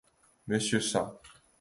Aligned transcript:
Monsieur 0.47 0.79
St. 0.81 1.15